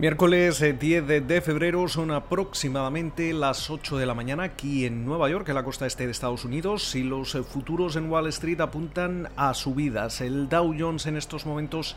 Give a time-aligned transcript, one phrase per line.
[0.00, 5.28] Miércoles 10 eh, de febrero son aproximadamente las 8 de la mañana aquí en Nueva
[5.28, 8.62] York, en la costa este de Estados Unidos, y los eh, futuros en Wall Street
[8.62, 10.22] apuntan a subidas.
[10.22, 11.96] El Dow Jones en estos momentos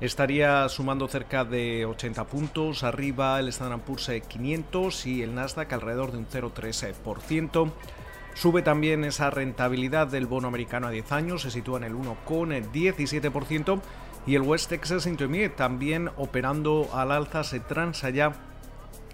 [0.00, 6.10] estaría sumando cerca de 80 puntos, arriba el Standard Poor's 500 y el Nasdaq alrededor
[6.10, 7.70] de un 0,3%.
[8.34, 13.80] Sube también esa rentabilidad del bono americano a 10 años, se sitúa en el 1,17%
[14.26, 18.32] y el West Texas Intermediate también operando al alza se transa ya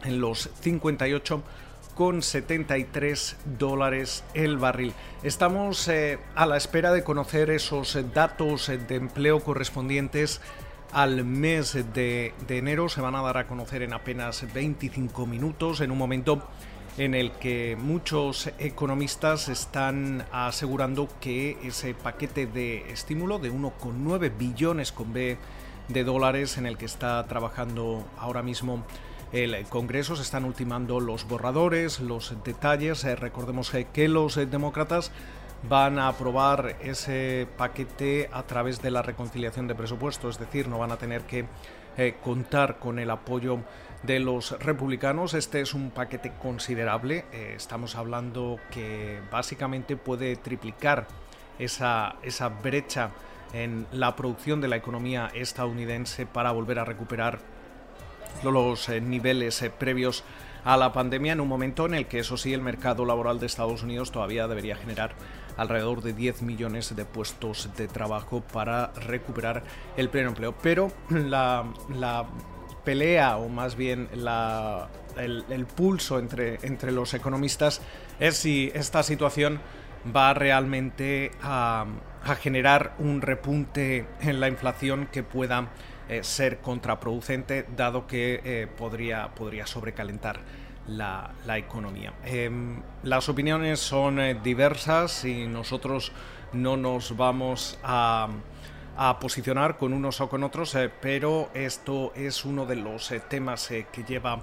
[0.05, 1.43] en los 58
[1.95, 4.95] con 73 dólares el barril.
[5.23, 10.41] Estamos eh, a la espera de conocer esos datos de empleo correspondientes
[10.93, 12.89] al mes de, de enero.
[12.89, 16.49] Se van a dar a conocer en apenas 25 minutos, en un momento
[16.99, 24.93] en el que muchos economistas están asegurando que ese paquete de estímulo de 1,9 billones
[24.93, 25.39] con B
[25.89, 28.85] de dólares en el que está trabajando ahora mismo
[29.33, 33.03] el Congreso se están ultimando los borradores, los detalles.
[33.05, 35.11] Eh, recordemos que los demócratas
[35.69, 40.79] van a aprobar ese paquete a través de la reconciliación de presupuesto, es decir, no
[40.79, 41.47] van a tener que
[41.97, 43.61] eh, contar con el apoyo
[44.03, 45.35] de los republicanos.
[45.35, 47.25] Este es un paquete considerable.
[47.33, 51.07] Eh, estamos hablando que básicamente puede triplicar
[51.59, 53.11] esa, esa brecha
[53.53, 57.39] en la producción de la economía estadounidense para volver a recuperar
[58.43, 60.25] los eh, niveles previos
[60.65, 63.47] a la pandemia en un momento en el que eso sí el mercado laboral de
[63.47, 65.13] Estados Unidos todavía debería generar
[65.57, 69.63] alrededor de 10 millones de puestos de trabajo para recuperar
[69.97, 70.55] el pleno empleo.
[70.63, 71.65] Pero la,
[72.85, 77.81] pelea o más bien el, pulso entre, entre los economistas
[78.19, 79.61] es si esta situación
[80.15, 81.87] va realmente a,
[82.41, 85.71] generar un repunte en la inflación que pueda
[86.09, 90.41] eh, ser contraproducente, dado que eh, podría, podría sobrecalentar
[90.87, 92.13] la, economía.
[92.25, 96.13] Em, las opiniones son eh, diversas y nosotros
[96.53, 98.29] no nos vamos a,
[99.21, 103.69] posicionar con unos o con otros, eh, pero esto es uno de los eh, temas
[103.69, 104.41] que lleva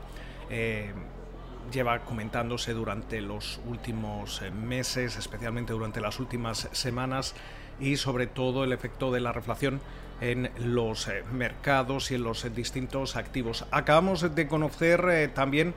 [1.71, 7.35] lleva comentándose durante los últimos meses, especialmente durante las últimas semanas,
[7.79, 9.79] y sobre todo el efecto de la reflación
[10.19, 13.67] en los mercados y en los distintos activos.
[13.69, 15.75] Acabamos de conocer también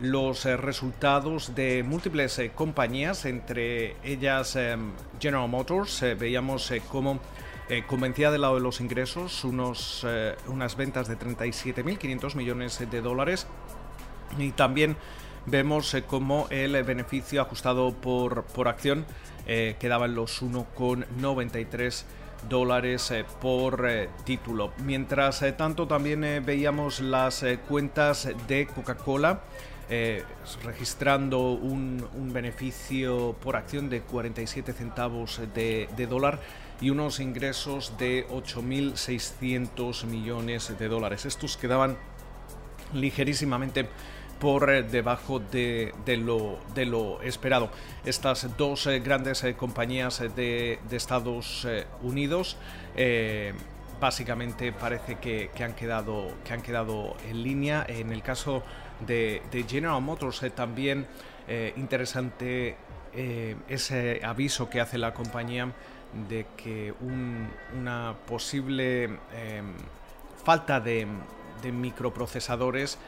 [0.00, 6.02] los eh, resultados de múltiples eh, compañías, entre ellas em, General Motors.
[6.02, 7.20] Eh, veíamos cómo
[7.86, 10.04] convencía del lado de los ingresos unos,
[10.48, 13.46] unas ventas de 37.500 millones de dólares
[14.36, 14.96] y también
[15.46, 19.06] vemos cómo el beneficio ajustado por, por acción
[19.46, 22.02] quedaba en los 1,93
[22.48, 23.88] dólares por
[24.24, 24.72] título.
[24.78, 29.42] Mientras tanto también veíamos las cuentas de Coca-Cola
[29.92, 30.22] eh,
[30.62, 36.38] registrando un, beneficio por acción de 47 centavos de, dólar
[36.80, 41.26] y unos ingresos de 8.600 millones de dólares.
[41.26, 41.98] Estos quedaban
[42.94, 43.88] ligerísimamente
[44.38, 47.72] por eh, debajo de, lo, esperado.
[48.04, 51.66] Estas dos eh, grandes compañías de, Estados
[52.00, 52.56] Unidos
[54.00, 57.84] básicamente parece que, han quedado, que han quedado en línea.
[57.88, 58.62] En el caso
[59.06, 61.06] de, General Motors eh, también
[61.48, 62.76] eh, interesante
[63.14, 65.72] eh, ese aviso que hace la compañía
[66.28, 69.74] de que una posible em,
[70.44, 71.06] falta de,
[71.70, 72.98] microprocesadores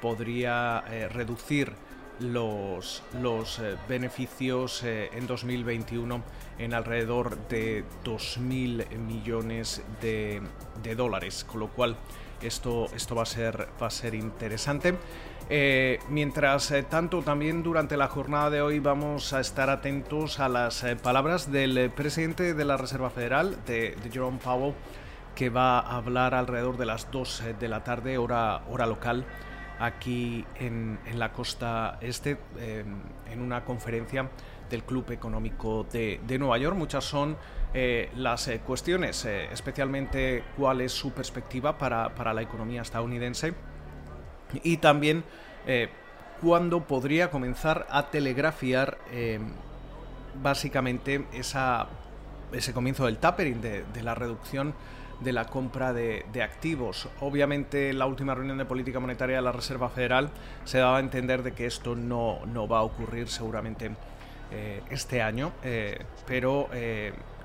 [0.00, 1.72] podría reducir
[2.18, 6.20] los, los beneficios en 2021
[6.58, 10.42] en alrededor de 2.000 millones de,
[10.82, 11.96] de, dólares, con lo cual
[12.44, 14.94] esto, esto va, a ser, va a ser interesante.
[15.50, 20.48] Eh, mientras eh, tanto, también durante la jornada de hoy vamos a estar atentos a
[20.48, 24.74] las eh, palabras del presidente de la Reserva Federal, de, Jerome Powell,
[25.34, 29.26] que va a hablar alrededor de las 2 de la tarde, hora, hora local,
[29.84, 34.28] aquí en, la costa este, en una conferencia
[34.70, 36.76] del Club Económico de, Nueva York.
[36.76, 37.36] Muchas son
[38.14, 43.54] las cuestiones, especialmente cuál es su perspectiva para, la economía estadounidense
[44.62, 45.24] y también
[45.66, 45.88] eh,
[46.40, 49.38] cuándo podría comenzar a telegrafiar eh,
[50.42, 54.74] básicamente ese comienzo del tapering, de, la reducción
[55.22, 57.08] de la compra de, activos.
[57.20, 60.30] Obviamente la última reunión de política monetaria de la Reserva Federal
[60.64, 63.90] se daba a entender de que esto no, va a ocurrir seguramente
[64.50, 65.52] eh, este año,
[66.26, 66.68] pero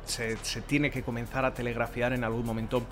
[0.06, 2.84] se, se, tiene que comenzar a telegrafiar en algún momento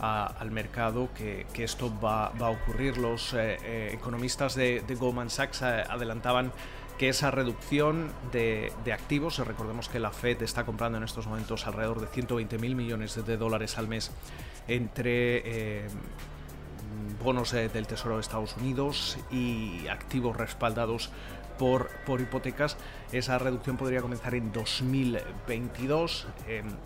[0.00, 2.96] al mercado que, esto va, a ocurrir.
[2.96, 6.52] Los economistas de, Goldman Sachs adelantaban
[7.00, 12.02] que esa reducción de, activos, recordemos que la Fed está comprando en estos momentos alrededor
[12.02, 14.10] de 120 mil millones de dólares al mes
[14.68, 15.86] entre
[17.24, 21.10] bonos del Tesoro de Estados Unidos y activos respaldados
[21.58, 22.76] por, por, hipotecas,
[23.12, 26.26] esa reducción podría comenzar en 2022.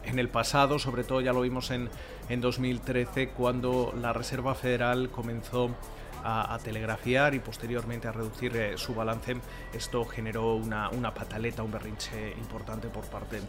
[0.04, 1.90] en el pasado, sobre todo ya lo vimos en,
[2.28, 5.74] en 2013, cuando la Reserva Federal comenzó
[6.24, 9.36] a, telegrafiar y posteriormente a reducir eh, su balance.
[9.72, 13.40] Esto generó una, una, pataleta, un berrinche importante por parte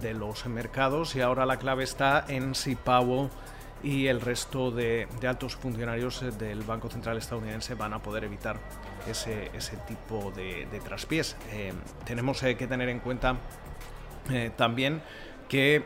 [0.00, 3.28] de los mercados y ahora la clave está en si Powell
[3.82, 8.58] y el resto de, altos funcionarios eh, del Banco Central estadounidense van a poder evitar
[9.06, 11.36] ese, ese tipo de, traspiés.
[11.50, 11.72] Eh,
[12.06, 13.36] tenemos que tener en cuenta
[14.56, 15.02] también
[15.48, 15.84] que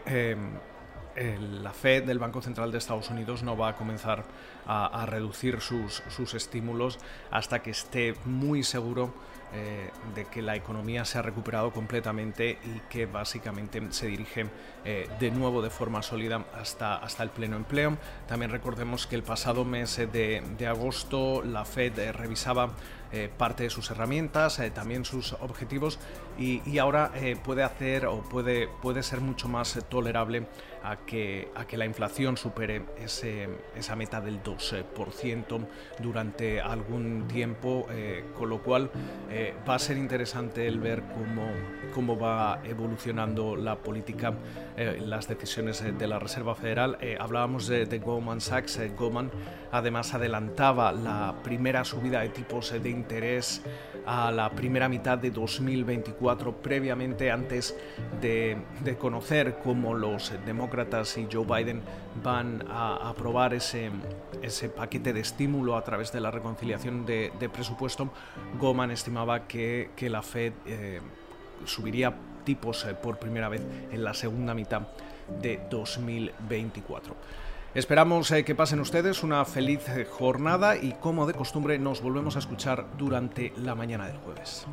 [1.17, 4.25] la Fed del Banco Central de Estados Unidos no va a comenzar
[4.67, 6.99] a, reducir sus, sus, estímulos
[7.31, 9.15] hasta que esté muy seguro
[9.53, 14.47] eh, de que la economía se ha recuperado completamente y que básicamente se dirige
[14.85, 17.97] eh, de nuevo de forma sólida hasta, hasta el pleno empleo.
[18.27, 22.75] También recordemos que el pasado mes de, de agosto la Fed eh, revisaba
[23.39, 25.99] parte de sus herramientas, también sus objetivos
[26.39, 27.13] y, ahora
[27.45, 30.47] puede hacer o puede, puede ser mucho más tolerable
[30.83, 35.67] a que, a que la inflación supere ese, esa meta del 2%
[36.01, 37.87] durante algún tiempo,
[38.37, 38.91] con lo cual
[39.39, 41.47] eh, va a ser interesante el ver cómo,
[41.93, 44.33] cómo va evolucionando la política,
[44.79, 46.97] eh, las decisiones de la Reserva Federal.
[47.03, 48.81] Eh, hablábamos de, Goldman Sachs.
[48.97, 49.31] Goldman
[49.73, 53.61] además adelantaba la primera subida de tipos de interés
[54.07, 57.77] a la primera mitad de 2024, previamente antes
[58.21, 58.57] de,
[58.99, 61.83] conocer cómo los demócratas y Joe Biden
[62.23, 63.91] van a aprobar ese,
[64.43, 68.11] ese paquete de estímulo a través de la reconciliación de, presupuesto.
[68.59, 71.01] Goldman estimaba que, la Fed eh,
[71.65, 72.15] subiría
[72.45, 74.83] tipos eh, por primera vez en la segunda mitad
[75.43, 77.17] de 2024.
[77.77, 82.35] Esperamos eh, que pasen ustedes una feliz eh, jornada y como de costumbre nos volvemos
[82.37, 84.67] a escuchar durante la mañana del jueves.